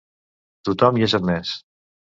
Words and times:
Tothom 0.69 0.99
hi 1.01 1.07
és 1.11 1.17
admès. 1.21 1.57